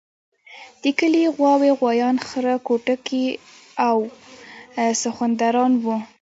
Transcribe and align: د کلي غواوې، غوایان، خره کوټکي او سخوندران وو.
د 0.81 0.83
کلي 0.99 1.23
غواوې، 1.35 1.71
غوایان، 1.79 2.15
خره 2.27 2.55
کوټکي 2.67 3.25
او 3.87 3.97
سخوندران 5.01 5.71
وو. 5.83 5.97